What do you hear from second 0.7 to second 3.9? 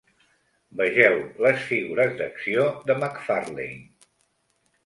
Vegeu les figures d'acció de McFarlane.